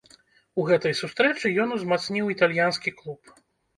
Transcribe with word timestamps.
У 0.61 0.65
гэтай 0.69 0.95
сустрэчы 1.01 1.51
ён 1.65 1.69
узмацніў 1.77 2.33
італьянскі 2.37 2.99
клуб. 3.03 3.21